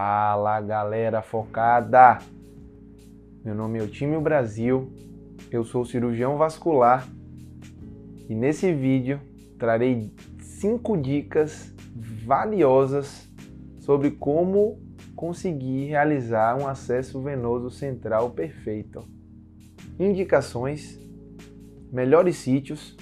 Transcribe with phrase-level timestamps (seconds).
[0.00, 2.18] Fala galera focada!
[3.44, 4.92] Meu nome é Otímio Brasil,
[5.50, 7.04] eu sou cirurgião vascular
[8.28, 9.20] e nesse vídeo
[9.58, 11.74] trarei 5 dicas
[12.24, 13.28] valiosas
[13.80, 14.78] sobre como
[15.16, 19.04] conseguir realizar um acesso venoso central perfeito.
[19.98, 20.96] Indicações,
[21.92, 22.96] melhores sítios,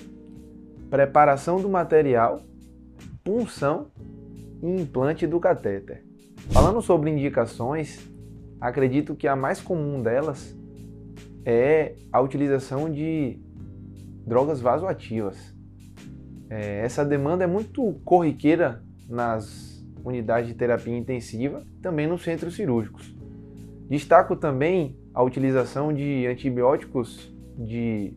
[0.89, 2.41] preparação do material,
[3.23, 3.89] punção
[4.63, 6.16] e implante do catéter.
[6.51, 8.09] Falando sobre indicações,
[8.61, 10.55] acredito que a mais comum delas
[11.45, 13.39] é a utilização de
[14.27, 15.37] drogas vasoativas.
[16.49, 23.15] É, essa demanda é muito corriqueira nas unidades de terapia intensiva, também nos centros cirúrgicos.
[23.89, 28.15] Destaco também a utilização de antibióticos de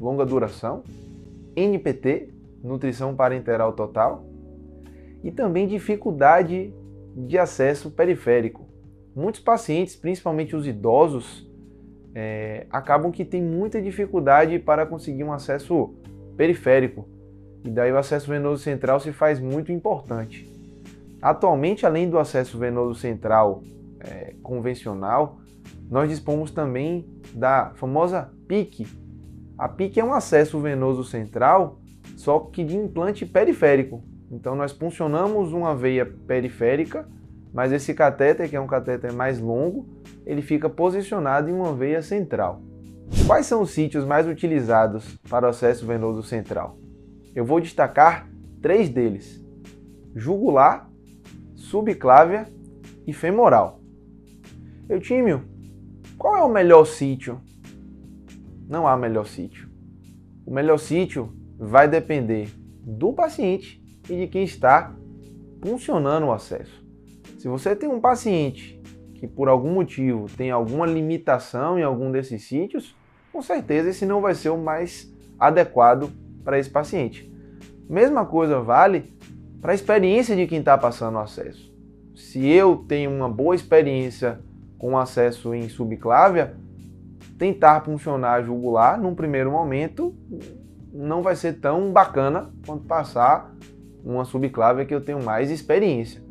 [0.00, 0.82] longa duração,
[1.56, 2.30] NPT,
[2.62, 4.26] nutrição parenteral total,
[5.22, 6.72] e também dificuldade
[7.14, 8.66] de acesso periférico.
[9.14, 11.48] Muitos pacientes, principalmente os idosos,
[12.14, 15.94] é, acabam que têm muita dificuldade para conseguir um acesso
[16.36, 17.08] periférico.
[17.64, 20.52] E daí o acesso venoso central se faz muito importante.
[21.22, 23.62] Atualmente, além do acesso venoso central
[24.00, 25.38] é, convencional,
[25.90, 28.86] nós dispomos também da famosa PIC.
[29.56, 31.80] A PIC é um acesso venoso central,
[32.16, 34.02] só que de implante periférico.
[34.30, 37.08] Então nós puncionamos uma veia periférica,
[37.52, 39.86] mas esse catéter, que é um catéter mais longo,
[40.26, 42.60] ele fica posicionado em uma veia central.
[43.26, 46.78] Quais são os sítios mais utilizados para o acesso venoso central?
[47.34, 48.28] Eu vou destacar
[48.60, 49.44] três deles:
[50.16, 50.90] jugular,
[51.54, 52.46] subclávia
[53.06, 53.80] e femoral.
[54.88, 55.44] Eutímio,
[56.18, 57.40] qual é o melhor sítio?
[58.68, 59.68] Não há melhor sítio.
[60.46, 62.48] O melhor sítio vai depender
[62.82, 64.94] do paciente e de quem está
[65.62, 66.84] funcionando o acesso.
[67.38, 68.80] Se você tem um paciente
[69.14, 72.94] que por algum motivo tem alguma limitação em algum desses sítios,
[73.32, 76.10] com certeza esse não vai ser o mais adequado
[76.44, 77.32] para esse paciente.
[77.88, 79.12] Mesma coisa vale
[79.60, 81.72] para a experiência de quem está passando o acesso.
[82.14, 84.40] Se eu tenho uma boa experiência
[84.78, 86.54] com acesso em subclávia,
[87.38, 90.14] tentar funcionar jugular num primeiro momento
[90.92, 93.53] não vai ser tão bacana quanto passar
[94.04, 96.22] uma subclave que eu tenho mais experiência.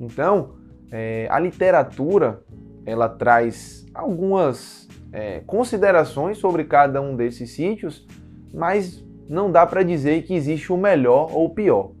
[0.00, 0.54] Então,
[0.90, 2.42] é, a literatura
[2.84, 8.06] ela traz algumas é, considerações sobre cada um desses sítios,
[8.52, 11.92] mas não dá para dizer que existe o melhor ou o pior.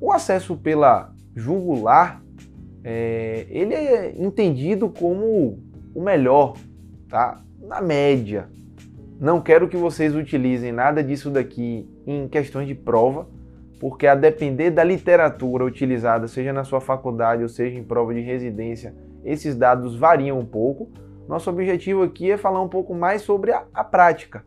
[0.00, 2.22] O acesso pela jugular
[2.82, 5.58] é, ele é entendido como
[5.94, 6.56] o melhor,
[7.08, 7.42] tá?
[7.60, 8.48] Na média.
[9.20, 13.28] Não quero que vocês utilizem nada disso daqui em questões de prova,
[13.78, 18.20] porque a depender da literatura utilizada, seja na sua faculdade ou seja em prova de
[18.20, 18.94] residência,
[19.24, 20.90] esses dados variam um pouco.
[21.28, 24.44] Nosso objetivo aqui é falar um pouco mais sobre a, a prática.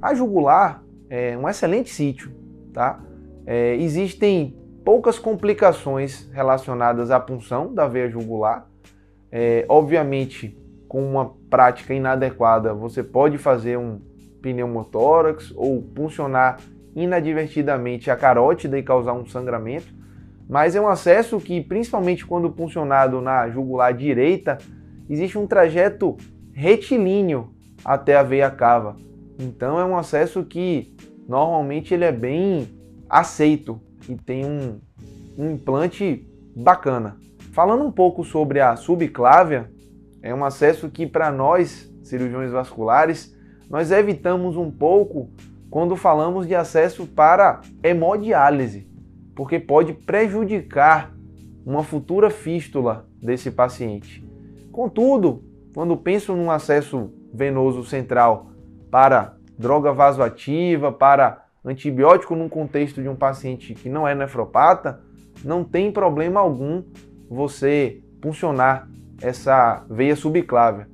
[0.00, 2.30] A jugular é um excelente sítio,
[2.72, 3.00] tá?
[3.44, 8.68] É, existem poucas complicações relacionadas à punção da veia jugular.
[9.30, 10.56] É, obviamente,
[10.88, 14.00] com uma prática inadequada, você pode fazer um
[14.42, 16.58] pneumotórax ou puncionar
[16.94, 19.92] inadvertidamente a carótida e causar um sangramento,
[20.48, 24.58] mas é um acesso que, principalmente quando puncionado na jugular direita,
[25.08, 26.16] existe um trajeto
[26.52, 27.50] retilíneo
[27.84, 28.96] até a veia cava.
[29.38, 30.94] Então é um acesso que
[31.28, 32.68] normalmente ele é bem
[33.08, 34.80] aceito e tem um,
[35.38, 37.16] um implante bacana.
[37.52, 39.70] Falando um pouco sobre a subclávia,
[40.22, 43.36] é um acesso que para nós, cirurgiões vasculares,
[43.68, 45.30] nós evitamos um pouco
[45.72, 48.86] quando falamos de acesso para hemodiálise,
[49.34, 51.10] porque pode prejudicar
[51.64, 54.22] uma futura fístula desse paciente.
[54.70, 55.42] Contudo,
[55.74, 58.50] quando penso num acesso venoso central
[58.90, 65.00] para droga vasoativa, para antibiótico num contexto de um paciente que não é nefropata,
[65.42, 66.82] não tem problema algum
[67.30, 68.86] você funcionar
[69.22, 70.86] essa veia subclávia.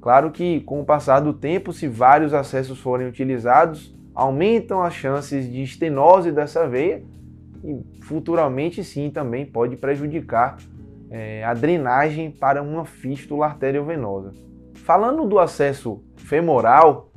[0.00, 5.50] Claro que com o passar do tempo, se vários acessos forem utilizados, aumentam as chances
[5.50, 7.02] de estenose dessa veia
[7.64, 10.56] e futuramente sim também pode prejudicar
[11.10, 14.32] é, a drenagem para uma fístula arteriovenosa.
[14.74, 17.12] Falando do acesso femoral,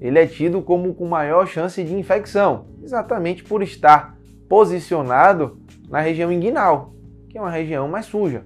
[0.00, 4.16] ele é tido como com maior chance de infecção, exatamente por estar
[4.48, 6.94] posicionado na região inguinal,
[7.28, 8.44] que é uma região mais suja.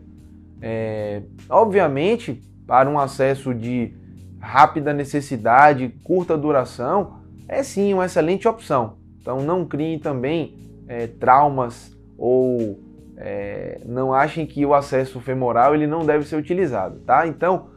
[0.61, 3.95] É, obviamente, para um acesso de
[4.41, 8.99] rápida necessidade, curta duração, é sim uma excelente opção.
[9.21, 10.57] Então não criem também
[10.89, 12.79] é, traumas ou
[13.17, 17.27] é, não achem que o acesso femoral ele não deve ser utilizado, tá?
[17.27, 17.69] Então,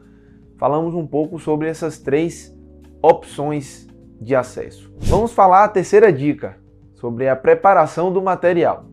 [0.58, 2.54] falamos um pouco sobre essas três
[3.02, 3.88] opções
[4.20, 4.92] de acesso.
[4.98, 6.58] Vamos falar a terceira dica
[6.94, 8.84] sobre a preparação do material.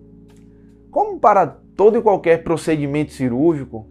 [0.89, 1.45] Como para
[1.75, 3.87] todo e qualquer procedimento cirúrgico,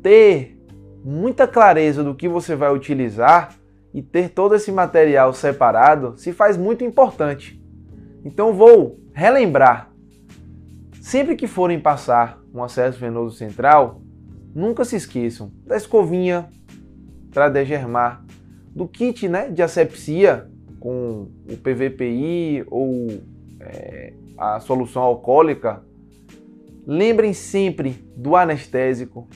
[0.00, 0.56] ter
[1.04, 3.54] muita clareza do que você vai utilizar
[3.96, 7.58] e ter todo esse material separado se faz muito importante.
[8.22, 9.90] Então vou relembrar.
[11.00, 14.02] Sempre que forem passar um acesso venoso central,
[14.54, 16.46] nunca se esqueçam da escovinha
[17.30, 18.22] para degermar,
[18.74, 20.46] do kit né, de asepsia
[20.78, 23.06] com o PVPI ou
[23.60, 25.82] é, a solução alcoólica.
[26.86, 29.26] Lembrem sempre do anestésico,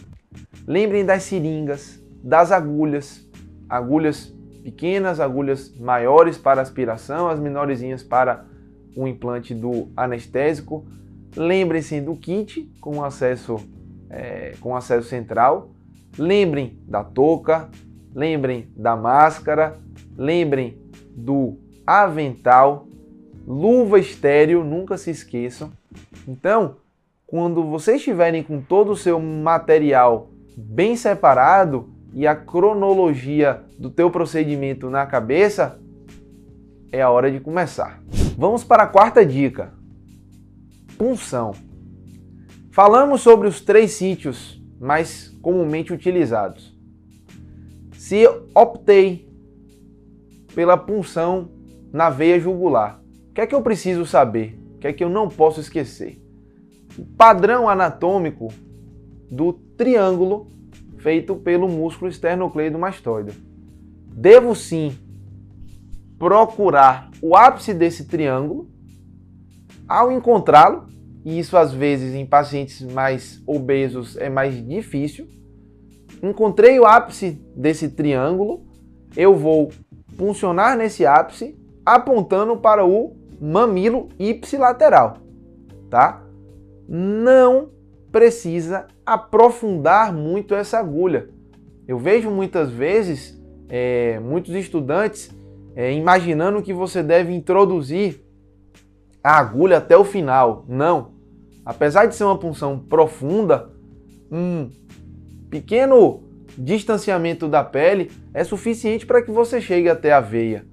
[0.67, 3.27] lembrem das seringas, das agulhas,
[3.67, 8.45] agulhas pequenas, agulhas maiores para aspiração, as menorzinhas para
[8.97, 10.85] o implante do anestésico.
[11.37, 13.57] Lembrem-se do kit com acesso,
[14.09, 15.71] é, com acesso central.
[16.19, 17.69] Lembrem da touca,
[18.15, 19.77] lembrem da máscara,
[20.17, 20.77] lembrem
[21.17, 21.57] do
[21.87, 22.87] avental,
[23.47, 25.71] luva estéreo, nunca se esqueçam.
[26.27, 26.77] Então,
[27.27, 34.11] quando vocês estiverem com todo o seu material bem separado, e a cronologia do teu
[34.11, 35.81] procedimento na cabeça,
[36.93, 38.03] é a hora de começar.
[38.37, 39.73] Vamos para a quarta dica:
[40.99, 41.53] punção.
[42.73, 46.77] Falamos sobre os três sítios mais comumente utilizados.
[47.93, 49.29] Se optei
[50.55, 51.51] pela punção
[51.93, 54.59] na veia jugular, o que é que eu preciso saber?
[54.77, 56.21] O que é que eu não posso esquecer?
[56.99, 58.49] O padrão anatômico
[59.31, 60.49] do triângulo
[61.01, 63.33] feito pelo músculo esternocleidomastoide.
[64.13, 64.97] Devo sim
[66.19, 68.69] procurar o ápice desse triângulo.
[69.89, 70.87] Ao encontrá-lo,
[71.25, 75.27] e isso às vezes em pacientes mais obesos é mais difícil,
[76.23, 78.65] encontrei o ápice desse triângulo,
[79.17, 79.71] eu vou
[80.17, 85.17] funcionar nesse ápice apontando para o mamilo ipsilateral,
[85.89, 86.23] tá?
[86.87, 87.71] Não
[88.11, 91.29] precisa aprofundar muito essa agulha.
[91.87, 95.31] Eu vejo muitas vezes é, muitos estudantes
[95.75, 98.21] é, imaginando que você deve introduzir
[99.23, 100.65] a agulha até o final.
[100.69, 101.13] Não.
[101.65, 103.71] Apesar de ser uma punção profunda,
[104.31, 104.71] um
[105.49, 106.23] pequeno
[106.57, 110.67] distanciamento da pele é suficiente para que você chegue até a veia.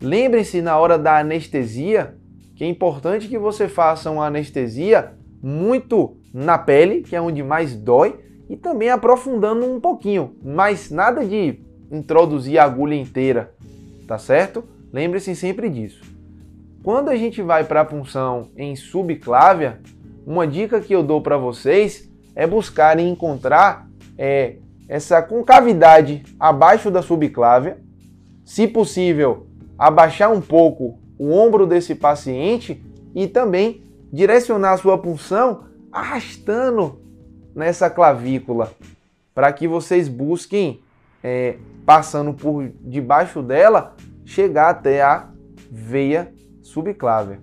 [0.00, 2.16] Lembre-se na hora da anestesia
[2.56, 5.12] que é importante que você faça uma anestesia
[5.42, 8.18] muito na pele, que é onde mais dói,
[8.48, 13.54] e também aprofundando um pouquinho, mas nada de introduzir a agulha inteira,
[14.06, 14.64] tá certo?
[14.92, 16.02] Lembre-se sempre disso.
[16.82, 19.80] Quando a gente vai para a punção em subclávia,
[20.26, 23.88] uma dica que eu dou para vocês é buscarem encontrar
[24.18, 24.56] é,
[24.88, 27.78] essa concavidade abaixo da subclávia,
[28.44, 29.46] se possível,
[29.78, 33.82] abaixar um pouco o ombro desse paciente e também
[34.12, 37.00] direcionar a sua punção arrastando
[37.54, 38.72] nessa clavícula
[39.34, 40.80] para que vocês busquem,
[41.22, 43.94] é, passando por debaixo dela,
[44.24, 45.28] chegar até a
[45.70, 47.40] veia subclávia.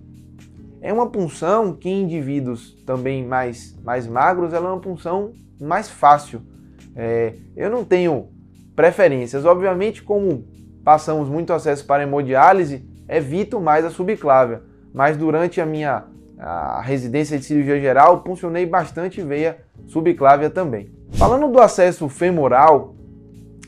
[0.80, 5.90] É uma punção que em indivíduos também mais, mais magros, ela é uma punção mais
[5.90, 6.42] fácil.
[6.96, 8.28] É, eu não tenho
[8.74, 9.44] preferências.
[9.44, 10.44] Obviamente, como
[10.82, 14.62] passamos muito acesso para hemodiálise, evito mais a subclávia.
[14.92, 16.04] Mas durante a minha
[16.40, 20.90] a residência de cirurgia geral, funcionei bastante veia subclávia também.
[21.12, 22.94] Falando do acesso femoral,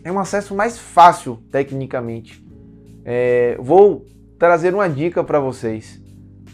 [0.03, 2.43] é um acesso mais fácil tecnicamente.
[3.05, 4.07] É, vou
[4.39, 6.01] trazer uma dica para vocês.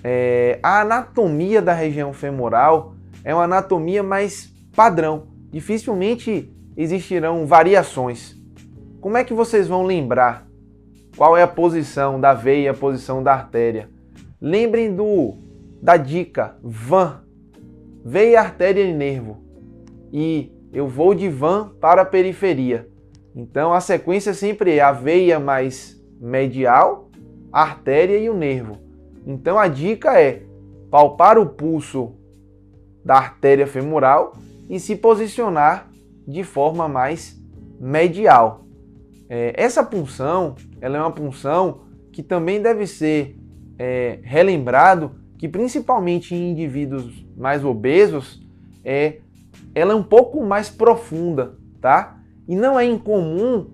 [0.02, 2.94] É, a anatomia da região femoral
[3.25, 5.28] é uma anatomia mais padrão.
[5.50, 8.37] Dificilmente existirão variações.
[9.00, 10.46] Como é que vocês vão lembrar
[11.16, 13.88] qual é a posição da veia a posição da artéria?
[14.40, 15.34] Lembrem do
[15.80, 17.23] da dica van,
[18.04, 19.38] veia, artéria e nervo.
[20.12, 22.88] E eu vou de van para a periferia.
[23.35, 27.11] Então a sequência sempre é a veia mais medial,
[27.52, 28.78] a artéria e o nervo.
[29.26, 30.42] Então a dica é
[30.90, 32.14] palpar o pulso
[33.04, 34.37] da artéria femoral
[34.68, 35.88] e se posicionar
[36.26, 37.40] de forma mais
[37.80, 38.66] medial.
[39.28, 41.82] É, essa punção ela é uma punção
[42.12, 43.37] que também deve ser
[43.78, 48.42] é, relembrado que principalmente em indivíduos mais obesos,
[48.85, 49.18] é,
[49.75, 52.18] ela é um pouco mais profunda, tá?
[52.47, 53.66] E não é incomum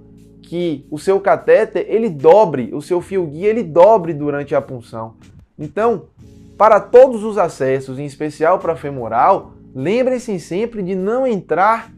[0.43, 5.15] que o seu catéter ele dobre, o seu fio guia ele dobre durante a punção.
[5.59, 6.09] Então,
[6.59, 11.91] para todos os acessos, em especial para femoral, lembrem-se sempre de não entrar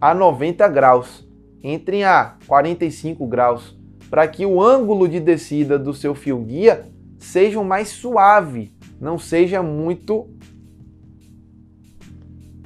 [0.00, 1.26] a 90 graus,
[1.62, 3.78] entrem a 45 graus,
[4.10, 6.84] para que o ângulo de descida do seu fio guia
[7.18, 10.28] seja mais suave, não seja muito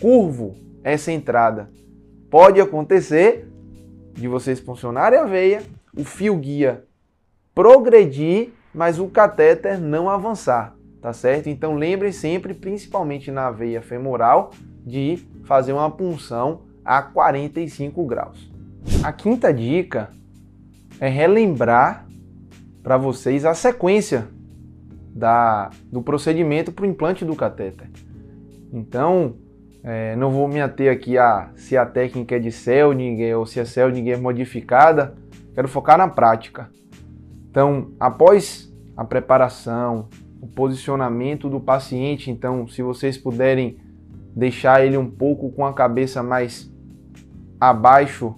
[0.00, 1.70] curvo essa entrada.
[2.30, 3.49] Pode acontecer
[4.14, 5.62] de vocês funcionarem a veia,
[5.96, 6.84] o fio guia
[7.54, 11.49] progredir, mas o catéter não avançar, tá certo?
[11.49, 14.52] Então lembrem sempre, principalmente na veia femoral,
[14.87, 18.50] de fazer uma punção a 45 graus.
[19.02, 20.10] A quinta dica
[21.00, 22.06] é relembrar
[22.82, 24.28] para vocês a sequência
[25.20, 27.90] da, do procedimento para o implante do catéter.
[28.72, 29.36] Então,
[29.84, 33.60] é, não vou me ater aqui a se a técnica é de Seldinger ou se
[33.60, 35.14] a Seldinger é modificada,
[35.54, 36.70] quero focar na prática.
[37.50, 40.08] Então, após a preparação,
[40.40, 43.78] o posicionamento do paciente, então, se vocês puderem
[44.34, 46.72] deixar ele um pouco com a cabeça mais
[47.60, 48.34] abaixo,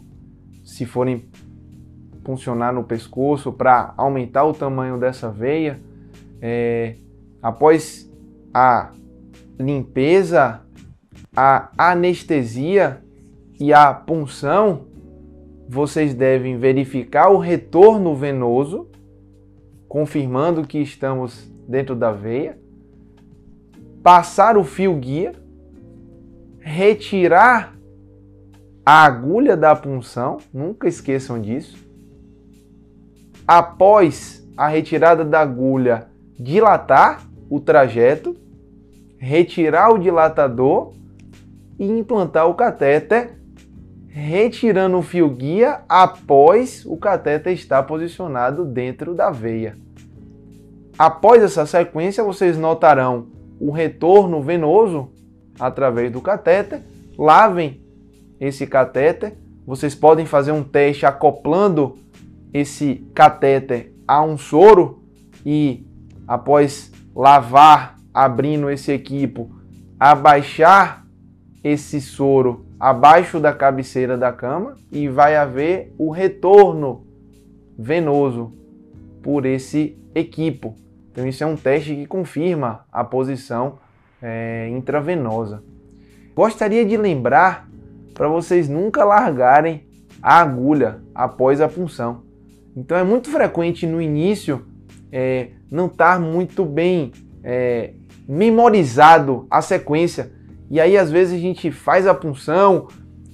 [0.64, 1.28] se forem
[2.24, 5.78] funcionar no pescoço para aumentar o tamanho dessa veia.
[6.44, 6.96] É,
[7.40, 8.10] após
[8.52, 8.90] a
[9.56, 10.60] limpeza,
[11.36, 13.00] a anestesia
[13.60, 14.86] e a punção,
[15.68, 18.88] vocês devem verificar o retorno venoso,
[19.88, 22.58] confirmando que estamos dentro da veia,
[24.02, 25.32] passar o fio guia,
[26.58, 27.78] retirar
[28.84, 31.78] a agulha da punção, nunca esqueçam disso.
[33.46, 38.36] Após a retirada da agulha, dilatar o trajeto,
[39.18, 40.92] retirar o dilatador
[41.78, 43.38] e implantar o catéter,
[44.08, 49.76] retirando o fio guia após o catéter estar posicionado dentro da veia.
[50.98, 53.26] Após essa sequência, vocês notarão
[53.58, 55.10] o retorno venoso
[55.58, 56.82] através do catéter.
[57.16, 57.80] Lavem
[58.40, 59.34] esse catéter.
[59.66, 61.96] Vocês podem fazer um teste acoplando
[62.52, 65.02] esse catéter a um soro
[65.46, 65.86] e
[66.26, 69.50] após lavar, abrindo esse equipo,
[69.98, 71.04] abaixar
[71.62, 77.06] esse soro abaixo da cabeceira da cama e vai haver o retorno
[77.78, 78.52] venoso
[79.22, 80.76] por esse equipo.
[81.12, 83.78] Então isso é um teste que confirma a posição
[84.20, 85.62] é, intravenosa.
[86.34, 87.68] Gostaria de lembrar
[88.14, 89.86] para vocês nunca largarem
[90.22, 92.22] a agulha após a punção.
[92.76, 94.66] Então é muito frequente no início
[95.12, 97.12] é, não estar tá muito bem
[97.44, 97.92] é,
[98.26, 100.32] memorizado a sequência.
[100.70, 102.88] E aí às vezes a gente faz a punção,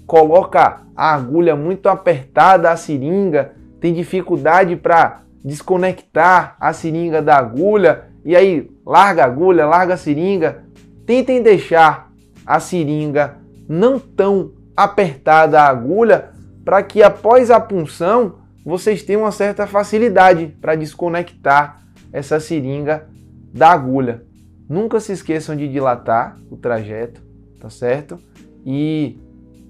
[0.07, 8.09] coloca a agulha muito apertada a seringa, tem dificuldade para desconectar a seringa da agulha
[8.25, 10.65] e aí larga a agulha, larga a seringa.
[11.07, 12.11] Tentem deixar
[12.45, 13.37] a seringa
[13.69, 16.31] não tão apertada a agulha
[16.65, 23.09] para que após a punção vocês tenham uma certa facilidade para desconectar essa seringa
[23.53, 24.25] da agulha.
[24.69, 27.23] Nunca se esqueçam de dilatar o trajeto,
[27.59, 28.19] tá certo?
[28.65, 29.19] E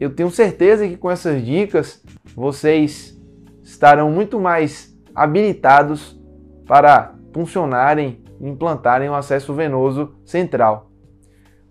[0.01, 2.03] eu tenho certeza que com essas dicas
[2.35, 3.17] vocês
[3.63, 6.19] estarão muito mais habilitados
[6.67, 10.91] para funcionarem e implantarem o acesso venoso central.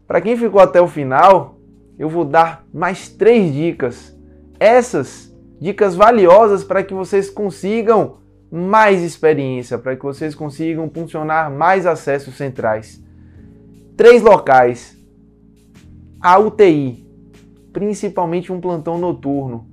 [0.05, 1.57] Para quem ficou até o final,
[1.97, 4.17] eu vou dar mais três dicas.
[4.59, 5.26] Essas
[5.59, 8.17] dicas valiosas para que vocês consigam
[8.51, 13.03] mais experiência, para que vocês consigam funcionar mais acessos centrais.
[13.95, 14.95] Três locais.
[16.21, 17.05] A UTI,
[17.73, 19.67] principalmente um plantão noturno,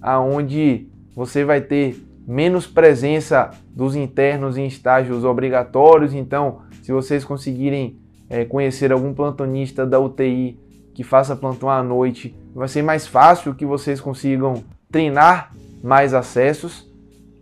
[0.00, 6.14] aonde você vai ter menos presença dos internos em estágios obrigatórios.
[6.14, 10.58] Então, se vocês conseguirem é, conhecer algum plantonista da UTI
[10.94, 14.64] que faça plantão à noite, vai ser mais fácil que vocês consigam
[14.94, 15.50] treinar
[15.82, 16.88] mais acessos.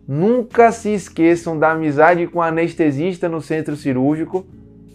[0.09, 4.47] Nunca se esqueçam da amizade com o anestesista no centro cirúrgico,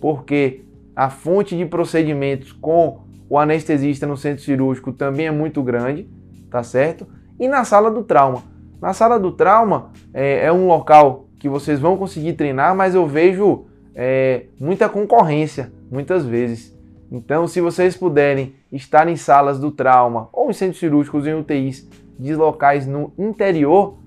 [0.01, 0.63] porque
[0.95, 6.09] a fonte de procedimentos com o anestesista no centro cirúrgico também é muito grande,
[6.49, 7.05] tá certo?
[7.39, 8.41] E na sala do trauma.
[8.81, 13.05] Na sala do trauma é, é um local que vocês vão conseguir treinar, mas eu
[13.05, 16.75] vejo é, muita concorrência muitas vezes.
[17.11, 21.87] Então, se vocês puderem estar em salas do trauma ou em centros cirúrgicos em UTIs
[22.19, 23.97] de locais no interior,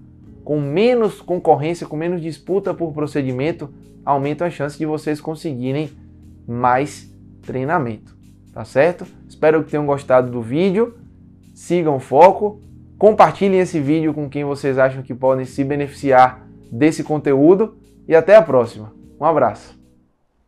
[0.44, 3.72] com menos concorrência, com menos disputa por procedimento,
[4.04, 5.90] aumentam a chance de vocês conseguirem
[6.46, 7.10] mais
[7.42, 8.16] treinamento.
[8.52, 9.06] Tá certo?
[9.28, 10.96] Espero que tenham gostado do vídeo.
[11.54, 12.60] Sigam o foco.
[12.98, 17.76] Compartilhem esse vídeo com quem vocês acham que podem se beneficiar desse conteúdo.
[18.08, 18.92] E até a próxima.
[19.20, 19.79] Um abraço.